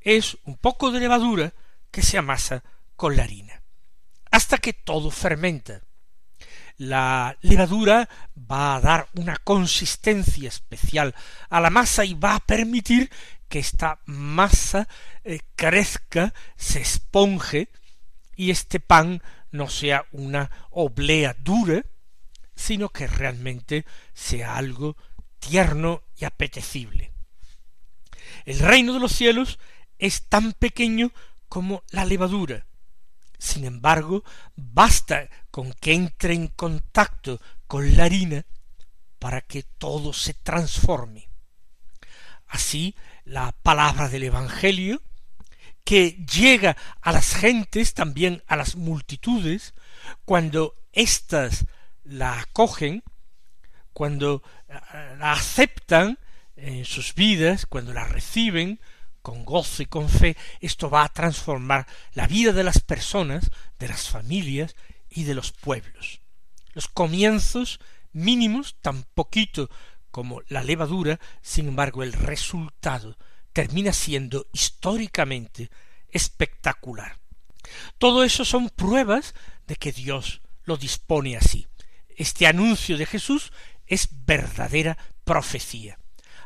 Es 0.00 0.38
un 0.44 0.56
poco 0.56 0.92
de 0.92 1.00
levadura 1.00 1.52
que 1.90 2.02
se 2.02 2.18
amasa 2.18 2.62
con 2.96 3.16
la 3.16 3.24
harina, 3.24 3.62
hasta 4.30 4.58
que 4.58 4.72
todo 4.72 5.10
fermenta. 5.10 5.82
La 6.76 7.36
levadura 7.42 8.08
va 8.36 8.76
a 8.76 8.80
dar 8.80 9.08
una 9.14 9.36
consistencia 9.36 10.48
especial 10.48 11.14
a 11.50 11.60
la 11.60 11.70
masa 11.70 12.04
y 12.04 12.14
va 12.14 12.36
a 12.36 12.40
permitir 12.40 13.10
que 13.48 13.58
esta 13.58 14.00
masa 14.06 14.88
eh, 15.24 15.40
crezca, 15.56 16.32
se 16.56 16.80
esponje 16.80 17.68
y 18.36 18.50
este 18.50 18.80
pan 18.80 19.22
no 19.50 19.68
sea 19.68 20.06
una 20.12 20.50
oblea 20.70 21.36
dura, 21.38 21.84
sino 22.54 22.90
que 22.90 23.06
realmente 23.06 23.84
sea 24.14 24.56
algo 24.56 24.96
tierno 25.38 26.02
y 26.16 26.24
apetecible. 26.24 27.12
El 28.44 28.60
reino 28.60 28.94
de 28.94 29.00
los 29.00 29.12
cielos 29.12 29.58
es 29.98 30.28
tan 30.28 30.52
pequeño 30.52 31.12
como 31.50 31.82
la 31.90 32.06
levadura. 32.06 32.64
Sin 33.38 33.64
embargo, 33.64 34.24
basta 34.56 35.28
con 35.50 35.74
que 35.74 35.92
entre 35.92 36.32
en 36.32 36.48
contacto 36.48 37.40
con 37.66 37.96
la 37.96 38.04
harina 38.04 38.46
para 39.18 39.42
que 39.42 39.64
todo 39.64 40.14
se 40.14 40.32
transforme. 40.32 41.28
Así, 42.46 42.94
la 43.24 43.52
palabra 43.52 44.08
del 44.08 44.22
Evangelio, 44.22 45.02
que 45.84 46.24
llega 46.24 46.76
a 47.00 47.12
las 47.12 47.34
gentes, 47.34 47.94
también 47.94 48.42
a 48.46 48.56
las 48.56 48.76
multitudes, 48.76 49.74
cuando 50.24 50.76
éstas 50.92 51.66
la 52.04 52.40
acogen, 52.40 53.02
cuando 53.92 54.42
eh, 54.68 55.16
la 55.18 55.32
aceptan 55.32 56.18
en 56.56 56.84
sus 56.84 57.14
vidas, 57.14 57.66
cuando 57.66 57.92
la 57.92 58.04
reciben, 58.04 58.80
con 59.22 59.44
gozo 59.44 59.82
y 59.82 59.86
con 59.86 60.08
fe, 60.08 60.36
esto 60.60 60.90
va 60.90 61.04
a 61.04 61.12
transformar 61.12 61.86
la 62.14 62.26
vida 62.26 62.52
de 62.52 62.64
las 62.64 62.80
personas, 62.80 63.50
de 63.78 63.88
las 63.88 64.08
familias 64.08 64.74
y 65.08 65.24
de 65.24 65.34
los 65.34 65.52
pueblos. 65.52 66.20
Los 66.72 66.88
comienzos 66.88 67.80
mínimos, 68.12 68.76
tan 68.80 69.02
poquito 69.14 69.70
como 70.10 70.42
la 70.48 70.62
levadura, 70.62 71.20
sin 71.42 71.68
embargo 71.68 72.02
el 72.02 72.12
resultado 72.12 73.16
termina 73.52 73.92
siendo 73.92 74.46
históricamente 74.52 75.70
espectacular. 76.08 77.16
Todo 77.98 78.24
eso 78.24 78.44
son 78.44 78.68
pruebas 78.70 79.34
de 79.66 79.76
que 79.76 79.92
Dios 79.92 80.40
lo 80.64 80.76
dispone 80.76 81.36
así. 81.36 81.66
Este 82.16 82.46
anuncio 82.46 82.96
de 82.96 83.06
Jesús 83.06 83.52
es 83.86 84.08
verdadera 84.24 84.98
profecía. 85.24 85.98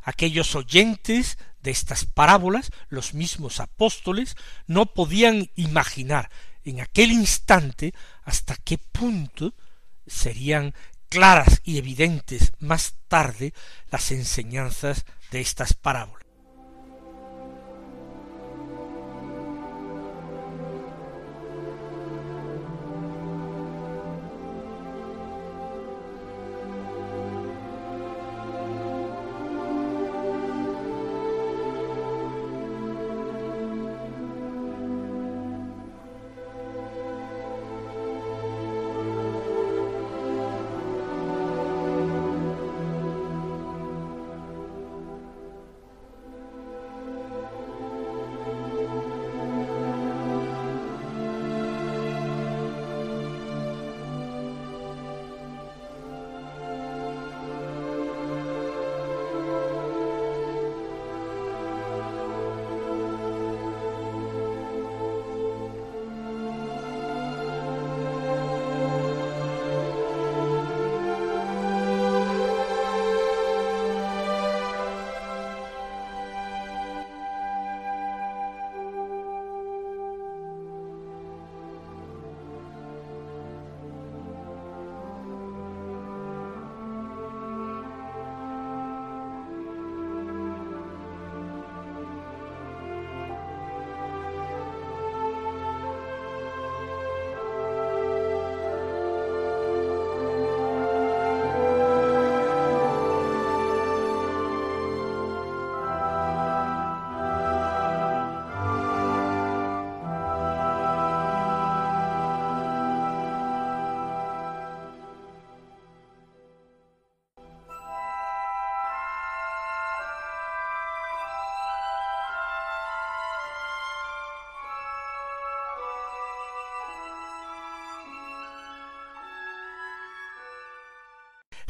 Aquellos 0.02 0.54
oyentes 0.54 1.38
de 1.64 1.72
estas 1.72 2.04
parábolas, 2.04 2.70
los 2.88 3.14
mismos 3.14 3.58
apóstoles 3.58 4.36
no 4.68 4.86
podían 4.86 5.50
imaginar 5.56 6.30
en 6.62 6.80
aquel 6.80 7.10
instante 7.10 7.92
hasta 8.22 8.54
qué 8.56 8.78
punto 8.78 9.54
serían 10.06 10.74
claras 11.08 11.60
y 11.64 11.78
evidentes 11.78 12.52
más 12.60 12.94
tarde 13.08 13.54
las 13.90 14.12
enseñanzas 14.12 15.04
de 15.30 15.40
estas 15.40 15.74
parábolas. 15.74 16.23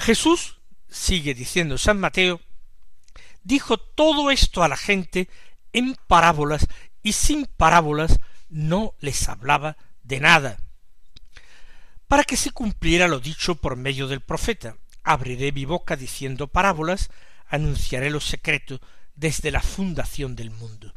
Jesús, 0.04 0.58
sigue 0.90 1.32
diciendo 1.32 1.78
San 1.78 1.98
Mateo, 1.98 2.42
dijo 3.42 3.78
todo 3.78 4.30
esto 4.30 4.62
a 4.62 4.68
la 4.68 4.76
gente 4.76 5.30
en 5.72 5.96
parábolas 6.06 6.66
y 7.02 7.14
sin 7.14 7.46
parábolas 7.46 8.18
no 8.50 8.94
les 9.00 9.30
hablaba 9.30 9.78
de 10.02 10.20
nada. 10.20 10.58
Para 12.06 12.24
que 12.24 12.36
se 12.36 12.50
cumpliera 12.50 13.08
lo 13.08 13.18
dicho 13.18 13.54
por 13.54 13.76
medio 13.76 14.06
del 14.06 14.20
profeta, 14.20 14.76
abriré 15.04 15.52
mi 15.52 15.64
boca 15.64 15.96
diciendo 15.96 16.48
parábolas, 16.48 17.08
anunciaré 17.46 18.10
lo 18.10 18.20
secreto 18.20 18.82
desde 19.14 19.50
la 19.50 19.62
fundación 19.62 20.36
del 20.36 20.50
mundo. 20.50 20.92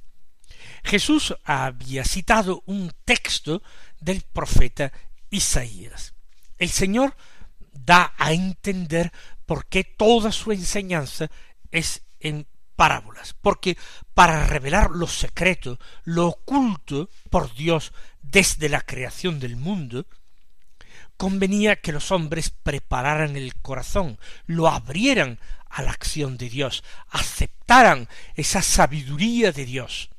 Jesús 0.83 1.33
había 1.45 2.03
citado 2.03 2.61
un 2.65 2.91
texto 3.05 3.63
del 4.01 4.21
profeta 4.21 4.91
Isaías. 5.29 6.13
El 6.57 6.69
Señor 6.71 7.15
da 7.85 8.13
a 8.17 8.33
entender 8.33 9.11
por 9.45 9.65
qué 9.67 9.83
toda 9.83 10.31
su 10.31 10.51
enseñanza 10.51 11.29
es 11.71 12.03
en 12.19 12.47
parábolas, 12.75 13.35
porque 13.41 13.77
para 14.13 14.45
revelar 14.45 14.91
lo 14.91 15.07
secreto, 15.07 15.79
lo 16.03 16.27
oculto 16.27 17.09
por 17.29 17.53
Dios 17.53 17.91
desde 18.21 18.69
la 18.69 18.81
creación 18.81 19.39
del 19.39 19.55
mundo, 19.55 20.05
convenía 21.17 21.77
que 21.77 21.91
los 21.91 22.11
hombres 22.11 22.51
prepararan 22.51 23.35
el 23.35 23.55
corazón, 23.55 24.19
lo 24.45 24.67
abrieran 24.67 25.39
a 25.69 25.81
la 25.81 25.91
acción 25.91 26.37
de 26.37 26.49
Dios, 26.49 26.83
aceptaran 27.09 28.07
esa 28.35 28.61
sabiduría 28.61 29.51
de 29.51 29.65
Dios. 29.65 30.09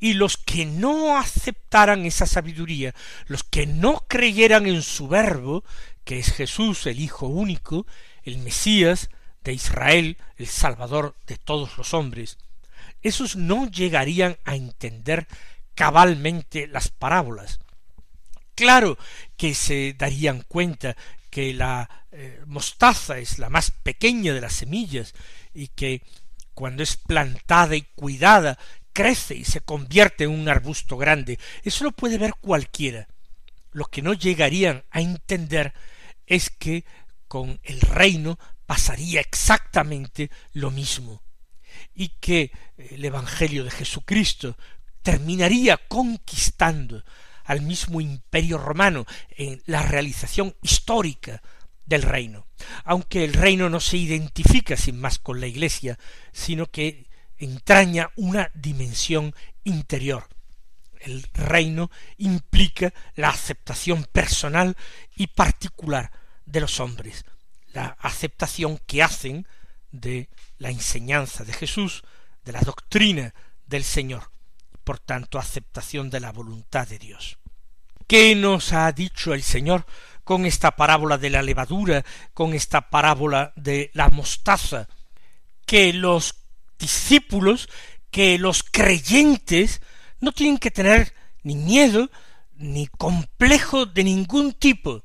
Y 0.00 0.14
los 0.14 0.36
que 0.36 0.66
no 0.66 1.16
aceptaran 1.16 2.06
esa 2.06 2.26
sabiduría, 2.26 2.92
los 3.26 3.44
que 3.44 3.66
no 3.66 4.04
creyeran 4.08 4.66
en 4.66 4.82
su 4.82 5.06
verbo, 5.06 5.62
que 6.04 6.18
es 6.18 6.32
Jesús, 6.32 6.86
el 6.86 7.00
Hijo 7.00 7.26
único, 7.26 7.86
el 8.24 8.38
Mesías 8.38 9.10
de 9.44 9.52
Israel, 9.52 10.16
el 10.36 10.46
Salvador 10.46 11.14
de 11.26 11.36
todos 11.36 11.76
los 11.76 11.94
hombres, 11.94 12.38
esos 13.02 13.36
no 13.36 13.70
llegarían 13.70 14.36
a 14.44 14.54
entender 14.54 15.26
cabalmente 15.74 16.66
las 16.66 16.88
parábolas. 16.88 17.60
Claro 18.54 18.98
que 19.36 19.54
se 19.54 19.94
darían 19.98 20.42
cuenta 20.46 20.96
que 21.30 21.54
la 21.54 21.88
eh, 22.12 22.42
mostaza 22.46 23.18
es 23.18 23.38
la 23.38 23.48
más 23.48 23.70
pequeña 23.70 24.34
de 24.34 24.40
las 24.40 24.52
semillas 24.52 25.14
y 25.54 25.68
que 25.68 26.02
cuando 26.54 26.82
es 26.82 26.96
plantada 26.96 27.74
y 27.74 27.82
cuidada 27.82 28.58
crece 28.92 29.34
y 29.34 29.44
se 29.44 29.62
convierte 29.62 30.24
en 30.24 30.30
un 30.30 30.48
arbusto 30.48 30.96
grande. 30.96 31.38
Eso 31.64 31.84
lo 31.84 31.92
puede 31.92 32.18
ver 32.18 32.34
cualquiera. 32.40 33.08
Lo 33.72 33.86
que 33.86 34.02
no 34.02 34.14
llegarían 34.14 34.84
a 34.90 35.00
entender 35.00 35.72
es 36.26 36.50
que 36.50 36.84
con 37.28 37.60
el 37.62 37.80
reino 37.80 38.38
pasaría 38.66 39.20
exactamente 39.20 40.30
lo 40.52 40.70
mismo 40.70 41.22
y 41.94 42.08
que 42.20 42.52
el 42.76 43.04
Evangelio 43.04 43.64
de 43.64 43.70
Jesucristo 43.70 44.56
terminaría 45.02 45.76
conquistando 45.76 47.02
al 47.44 47.62
mismo 47.62 48.00
imperio 48.00 48.58
romano 48.58 49.04
en 49.30 49.62
la 49.66 49.82
realización 49.82 50.54
histórica 50.62 51.42
del 51.84 52.02
reino, 52.02 52.46
aunque 52.84 53.24
el 53.24 53.32
reino 53.32 53.68
no 53.68 53.80
se 53.80 53.96
identifica 53.96 54.76
sin 54.76 55.00
más 55.00 55.18
con 55.18 55.40
la 55.40 55.46
Iglesia, 55.46 55.98
sino 56.32 56.70
que 56.70 57.08
entraña 57.36 58.10
una 58.16 58.50
dimensión 58.54 59.34
interior. 59.64 60.28
El 61.02 61.24
reino 61.34 61.90
implica 62.16 62.92
la 63.16 63.30
aceptación 63.30 64.04
personal 64.04 64.76
y 65.16 65.26
particular 65.26 66.12
de 66.46 66.60
los 66.60 66.80
hombres, 66.80 67.24
la 67.72 67.96
aceptación 68.00 68.78
que 68.86 69.02
hacen 69.02 69.46
de 69.90 70.28
la 70.58 70.70
enseñanza 70.70 71.44
de 71.44 71.52
Jesús, 71.52 72.02
de 72.44 72.52
la 72.52 72.60
doctrina 72.60 73.34
del 73.66 73.84
Señor, 73.84 74.30
por 74.84 74.98
tanto 74.98 75.38
aceptación 75.38 76.10
de 76.10 76.20
la 76.20 76.32
voluntad 76.32 76.86
de 76.86 76.98
Dios. 76.98 77.38
¿Qué 78.06 78.34
nos 78.34 78.72
ha 78.72 78.90
dicho 78.92 79.34
el 79.34 79.42
Señor 79.42 79.86
con 80.24 80.46
esta 80.46 80.76
parábola 80.76 81.18
de 81.18 81.30
la 81.30 81.42
levadura, 81.42 82.04
con 82.34 82.54
esta 82.54 82.90
parábola 82.90 83.52
de 83.56 83.90
la 83.94 84.08
mostaza? 84.08 84.88
Que 85.66 85.92
los 85.92 86.34
discípulos, 86.78 87.68
que 88.10 88.38
los 88.38 88.62
creyentes 88.62 89.80
no 90.22 90.32
tienen 90.32 90.56
que 90.56 90.70
tener 90.70 91.12
ni 91.42 91.56
miedo, 91.56 92.08
ni 92.54 92.86
complejo 92.86 93.86
de 93.86 94.04
ningún 94.04 94.52
tipo. 94.52 95.02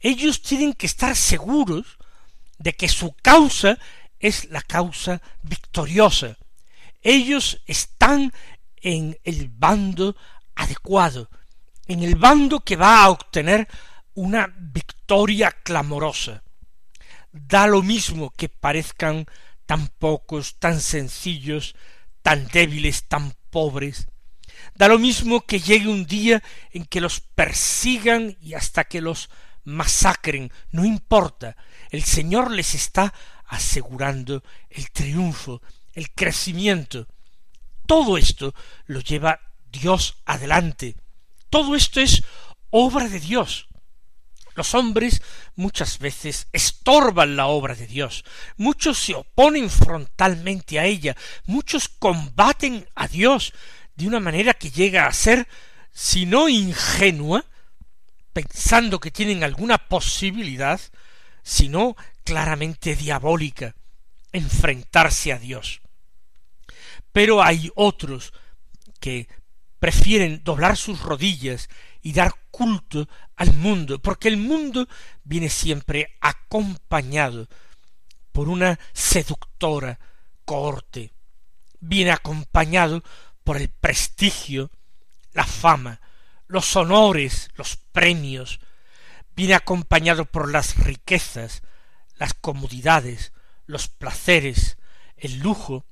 Ellos 0.00 0.42
tienen 0.42 0.72
que 0.72 0.86
estar 0.86 1.14
seguros 1.16 1.96
de 2.58 2.72
que 2.74 2.88
su 2.88 3.14
causa 3.22 3.78
es 4.18 4.50
la 4.50 4.60
causa 4.60 5.22
victoriosa. 5.42 6.36
Ellos 7.02 7.62
están 7.66 8.32
en 8.76 9.16
el 9.22 9.48
bando 9.48 10.16
adecuado, 10.56 11.30
en 11.86 12.02
el 12.02 12.16
bando 12.16 12.60
que 12.60 12.74
va 12.74 13.04
a 13.04 13.10
obtener 13.10 13.68
una 14.14 14.52
victoria 14.58 15.52
clamorosa. 15.52 16.42
Da 17.30 17.68
lo 17.68 17.80
mismo 17.82 18.30
que 18.30 18.48
parezcan 18.48 19.26
tan 19.66 19.86
pocos, 19.86 20.58
tan 20.58 20.80
sencillos, 20.80 21.76
tan 22.22 22.48
débiles, 22.48 23.04
tan 23.04 23.34
pobres. 23.50 24.08
Da 24.74 24.88
lo 24.88 24.98
mismo 24.98 25.42
que 25.42 25.60
llegue 25.60 25.88
un 25.88 26.06
día 26.06 26.42
en 26.70 26.84
que 26.84 27.00
los 27.00 27.20
persigan 27.20 28.36
y 28.40 28.54
hasta 28.54 28.84
que 28.84 29.00
los 29.00 29.28
masacren, 29.64 30.50
no 30.70 30.84
importa, 30.84 31.56
el 31.90 32.02
Señor 32.02 32.50
les 32.50 32.74
está 32.74 33.12
asegurando 33.46 34.42
el 34.70 34.90
triunfo, 34.90 35.62
el 35.92 36.10
crecimiento. 36.12 37.06
Todo 37.86 38.16
esto 38.16 38.54
lo 38.86 39.00
lleva 39.00 39.40
Dios 39.70 40.16
adelante. 40.24 40.96
Todo 41.50 41.76
esto 41.76 42.00
es 42.00 42.22
obra 42.70 43.08
de 43.08 43.20
Dios. 43.20 43.68
Los 44.54 44.74
hombres 44.74 45.22
muchas 45.54 45.98
veces 45.98 46.46
estorban 46.52 47.36
la 47.36 47.46
obra 47.46 47.74
de 47.74 47.86
Dios, 47.86 48.22
muchos 48.58 48.98
se 48.98 49.14
oponen 49.14 49.70
frontalmente 49.70 50.78
a 50.78 50.84
ella, 50.84 51.16
muchos 51.46 51.88
combaten 51.88 52.86
a 52.94 53.08
Dios 53.08 53.54
de 53.94 54.06
una 54.06 54.20
manera 54.20 54.54
que 54.54 54.70
llega 54.70 55.06
a 55.06 55.12
ser, 55.12 55.46
si 55.92 56.26
no 56.26 56.48
ingenua, 56.48 57.44
pensando 58.32 58.98
que 58.98 59.10
tienen 59.10 59.44
alguna 59.44 59.78
posibilidad, 59.78 60.80
sino 61.42 61.96
claramente 62.24 62.96
diabólica, 62.96 63.74
enfrentarse 64.32 65.32
a 65.32 65.38
Dios. 65.38 65.80
Pero 67.12 67.42
hay 67.42 67.70
otros 67.74 68.32
que 69.00 69.28
prefieren 69.78 70.42
doblar 70.44 70.76
sus 70.76 71.00
rodillas 71.02 71.68
y 72.00 72.12
dar 72.12 72.34
culto 72.50 73.08
al 73.36 73.52
mundo, 73.52 74.00
porque 74.00 74.28
el 74.28 74.36
mundo 74.36 74.88
viene 75.24 75.48
siempre 75.48 76.16
acompañado 76.20 77.48
por 78.30 78.48
una 78.48 78.78
seductora 78.92 79.98
corte, 80.44 81.12
viene 81.80 82.12
acompañado 82.12 83.02
por 83.44 83.56
el 83.56 83.68
prestigio, 83.68 84.70
la 85.32 85.44
fama, 85.44 86.00
los 86.46 86.76
honores, 86.76 87.50
los 87.56 87.76
premios, 87.76 88.60
viene 89.34 89.54
acompañado 89.54 90.26
por 90.26 90.50
las 90.50 90.76
riquezas, 90.76 91.62
las 92.16 92.34
comodidades, 92.34 93.32
los 93.66 93.88
placeres, 93.88 94.76
el 95.16 95.38
lujo, 95.38 95.86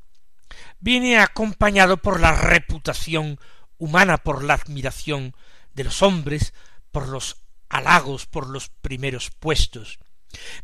viene 0.78 1.18
acompañado 1.18 1.96
por 1.96 2.20
la 2.20 2.32
reputación 2.32 3.38
humana, 3.78 4.18
por 4.18 4.44
la 4.44 4.54
admiración 4.54 5.34
de 5.74 5.84
los 5.84 6.02
hombres, 6.02 6.52
por 6.90 7.08
los 7.08 7.36
halagos, 7.68 8.26
por 8.26 8.48
los 8.48 8.68
primeros 8.68 9.30
puestos, 9.30 9.98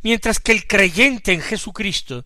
mientras 0.01 0.39
que 0.39 0.51
el 0.51 0.67
creyente 0.67 1.33
en 1.33 1.41
Jesucristo 1.41 2.25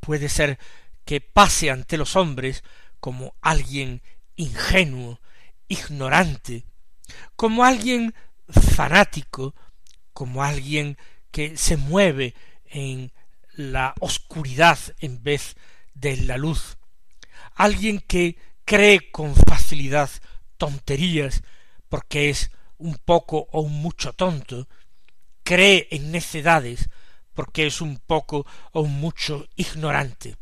puede 0.00 0.28
ser 0.28 0.58
que 1.04 1.20
pase 1.20 1.70
ante 1.70 1.96
los 1.96 2.16
hombres 2.16 2.64
como 3.00 3.34
alguien 3.40 4.02
ingenuo, 4.36 5.20
ignorante, 5.68 6.64
como 7.36 7.64
alguien 7.64 8.14
fanático, 8.48 9.54
como 10.12 10.42
alguien 10.42 10.96
que 11.30 11.56
se 11.56 11.76
mueve 11.76 12.34
en 12.66 13.12
la 13.54 13.94
oscuridad 14.00 14.78
en 14.98 15.22
vez 15.22 15.56
de 15.94 16.16
la 16.18 16.36
luz, 16.36 16.78
alguien 17.54 18.00
que 18.00 18.36
cree 18.64 19.10
con 19.10 19.34
facilidad 19.34 20.10
tonterías 20.56 21.42
porque 21.88 22.30
es 22.30 22.50
un 22.78 22.96
poco 22.96 23.48
o 23.52 23.60
un 23.60 23.82
mucho 23.82 24.12
tonto, 24.12 24.68
cree 25.42 25.88
en 25.90 26.12
necedades 26.12 26.88
porque 27.34 27.66
es 27.66 27.80
un 27.80 27.98
poco 27.98 28.46
o 28.72 28.82
un 28.82 29.00
mucho 29.00 29.48
ignorante. 29.56 30.36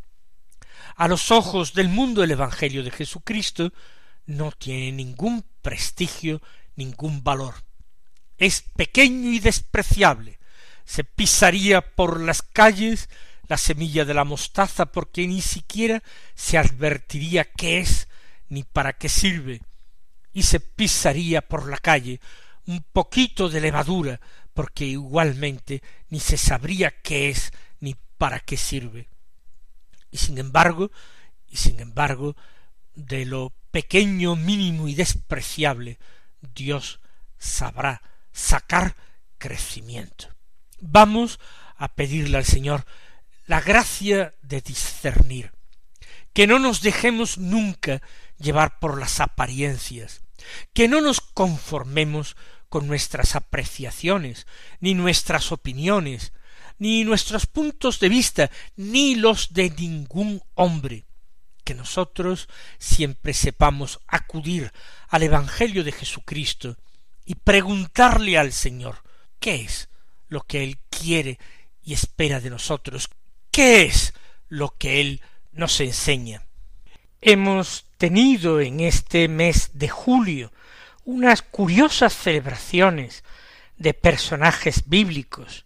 A 0.99 1.07
los 1.07 1.31
ojos 1.31 1.75
del 1.75 1.89
mundo 1.89 2.25
el 2.25 2.33
Evangelio 2.33 2.83
de 2.83 2.91
Jesucristo 2.91 3.73
no 4.27 4.51
tiene 4.51 4.91
ningún 4.91 5.45
prestigio, 5.63 6.43
ningún 6.75 7.23
valor. 7.23 7.55
Es 8.37 8.63
pequeño 8.75 9.31
y 9.31 9.39
despreciable, 9.39 10.41
se 10.85 11.05
pisaría 11.05 11.95
por 11.95 12.21
las 12.21 12.43
calles 12.43 13.09
la 13.47 13.59
semilla 13.59 14.05
de 14.05 14.13
la 14.13 14.25
mostaza 14.25 14.87
porque 14.87 15.25
ni 15.29 15.41
siquiera 15.41 16.03
se 16.35 16.59
advertiría 16.59 17.45
qué 17.45 17.79
es 17.79 18.09
ni 18.49 18.65
para 18.65 18.93
qué 18.95 19.09
sirve, 19.09 19.63
y 20.33 20.43
se 20.43 20.59
pisaría 20.59 21.43
por 21.43 21.69
la 21.69 21.79
calle 21.79 22.21
un 22.67 22.85
poquito 22.93 23.49
de 23.49 23.61
levadura 23.61 24.21
porque 24.53 24.87
igualmente 24.87 25.81
ni 26.09 26.19
se 26.19 26.37
sabría 26.37 26.91
qué 26.91 27.31
es 27.31 27.53
ni 27.79 27.95
para 28.17 28.41
qué 28.41 28.57
sirve. 28.57 29.09
Y 30.11 30.19
sin 30.19 30.39
embargo, 30.39 30.91
y 31.49 31.57
sin 31.57 31.81
embargo, 31.81 32.37
de 32.95 33.25
lo 33.25 33.53
pequeño, 33.71 34.37
mínimo 34.37 34.89
y 34.89 34.95
despreciable, 34.95 35.99
Dios 36.55 37.01
sabrá 37.39 38.03
sacar 38.33 38.97
crecimiento. 39.39 40.29
Vamos 40.81 41.39
a 41.77 41.95
pedirle 41.95 42.39
al 42.39 42.45
Señor 42.45 42.85
la 43.47 43.61
gracia 43.61 44.35
de 44.43 44.61
discernir, 44.61 45.53
que 46.33 46.47
no 46.47 46.59
nos 46.59 46.83
dejemos 46.83 47.39
nunca 47.39 48.03
llevar 48.39 48.79
por 48.79 48.99
las 48.99 49.21
apariencias, 49.21 50.23
que 50.75 50.89
no 50.89 51.01
nos 51.01 51.21
conformemos 51.21 52.37
con 52.69 52.87
nuestras 52.87 53.35
apreciaciones, 53.35 54.47
ni 54.81 54.95
nuestras 54.95 55.53
opiniones, 55.53 56.33
ni 56.79 57.05
nuestros 57.05 57.47
puntos 57.47 58.01
de 58.01 58.09
vista, 58.09 58.51
ni 58.77 59.15
los 59.15 59.53
de 59.53 59.71
ningún 59.71 60.43
hombre, 60.55 61.07
que 61.65 61.75
nosotros 61.75 62.49
siempre 62.79 63.35
sepamos 63.35 64.01
acudir 64.07 64.73
al 65.09 65.23
Evangelio 65.23 65.85
de 65.85 65.93
Jesucristo 65.93 66.77
y 67.25 67.35
preguntarle 67.35 68.39
al 68.39 68.53
Señor 68.53 69.03
qué 69.39 69.57
es 69.57 69.89
lo 70.29 70.43
que 70.43 70.63
Él 70.65 70.79
quiere 70.89 71.39
y 71.83 71.93
espera 71.95 72.41
de 72.41 72.51
nosotros, 72.51 73.11
¿Qué 73.59 73.83
es 73.83 74.15
lo 74.49 74.77
que 74.79 75.01
Él 75.01 75.21
nos 75.51 75.81
enseña? 75.81 76.47
Hemos 77.21 77.87
tenido 77.97 78.61
en 78.61 78.79
este 78.79 79.27
mes 79.27 79.71
de 79.73 79.89
julio 79.89 80.53
unas 81.05 81.43
curiosas 81.43 82.15
celebraciones 82.15 83.25
de 83.77 83.95
personajes 83.95 84.89
bíblicos. 84.89 85.65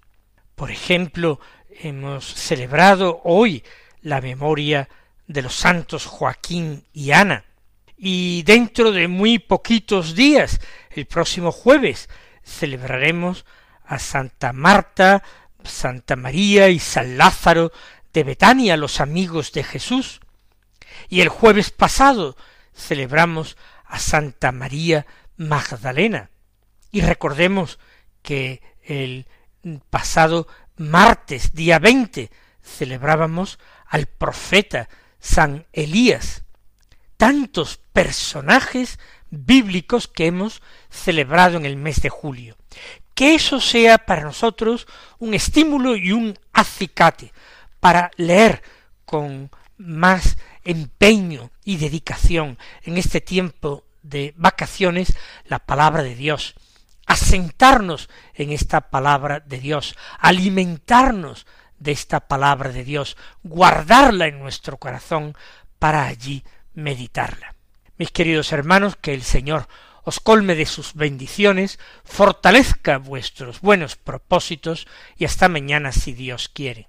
Por 0.62 0.70
ejemplo, 0.70 1.40
hemos 1.70 2.24
celebrado 2.24 3.20
hoy 3.24 3.64
la 4.00 4.20
memoria 4.20 4.88
de 5.26 5.42
los 5.42 5.56
santos 5.56 6.06
Joaquín 6.06 6.84
y 6.92 7.10
Ana, 7.10 7.44
y 7.96 8.44
dentro 8.44 8.92
de 8.92 9.08
muy 9.08 9.40
poquitos 9.40 10.14
días, 10.14 10.60
el 10.92 11.06
próximo 11.06 11.50
jueves, 11.50 12.08
celebraremos 12.44 13.44
a 13.84 13.98
Santa 13.98 14.52
Marta, 14.52 15.24
Santa 15.64 16.14
María 16.14 16.68
y 16.68 16.78
San 16.78 17.18
Lázaro 17.18 17.72
de 18.12 18.22
Betania, 18.22 18.76
los 18.76 19.00
amigos 19.00 19.50
de 19.50 19.64
Jesús. 19.64 20.20
Y 21.08 21.22
el 21.22 21.28
jueves 21.28 21.72
pasado 21.72 22.36
celebramos 22.72 23.56
a 23.84 23.98
Santa 23.98 24.52
María 24.52 25.06
Magdalena. 25.36 26.30
Y 26.92 27.00
recordemos 27.00 27.80
que 28.22 28.62
el 28.84 29.26
pasado 29.90 30.46
martes, 30.76 31.52
día 31.54 31.78
veinte, 31.78 32.30
celebrábamos 32.62 33.58
al 33.86 34.06
profeta 34.06 34.88
San 35.18 35.66
Elías. 35.72 36.44
Tantos 37.16 37.78
personajes 37.92 38.98
bíblicos 39.30 40.08
que 40.08 40.26
hemos 40.26 40.62
celebrado 40.90 41.56
en 41.56 41.66
el 41.66 41.76
mes 41.76 42.02
de 42.02 42.08
julio 42.08 42.56
que 43.14 43.34
eso 43.34 43.60
sea 43.60 43.98
para 43.98 44.22
nosotros 44.22 44.86
un 45.18 45.34
estímulo 45.34 45.96
y 45.96 46.12
un 46.12 46.38
acicate 46.52 47.32
para 47.80 48.10
leer 48.16 48.62
con 49.04 49.50
más 49.76 50.36
empeño 50.64 51.50
y 51.64 51.76
dedicación 51.76 52.58
en 52.82 52.96
este 52.96 53.20
tiempo 53.20 53.84
de 54.02 54.34
vacaciones 54.36 55.16
la 55.44 55.58
palabra 55.58 56.02
de 56.02 56.14
Dios, 56.14 56.54
asentarnos 57.06 58.08
en 58.34 58.52
esta 58.52 58.90
palabra 58.90 59.40
de 59.40 59.58
Dios, 59.58 59.96
alimentarnos 60.18 61.46
de 61.78 61.92
esta 61.92 62.20
palabra 62.20 62.70
de 62.70 62.84
Dios, 62.84 63.16
guardarla 63.42 64.26
en 64.26 64.38
nuestro 64.38 64.76
corazón 64.76 65.36
para 65.78 66.06
allí 66.06 66.44
meditarla. 66.74 67.54
Mis 67.98 68.10
queridos 68.10 68.52
hermanos, 68.52 68.96
que 68.96 69.14
el 69.14 69.22
Señor 69.22 69.66
os 70.04 70.20
colme 70.20 70.54
de 70.54 70.66
sus 70.66 70.94
bendiciones, 70.94 71.78
fortalezca 72.04 72.98
vuestros 72.98 73.60
buenos 73.60 73.96
propósitos 73.96 74.86
y 75.16 75.24
hasta 75.24 75.48
mañana 75.48 75.92
si 75.92 76.12
Dios 76.12 76.48
quiere. 76.48 76.88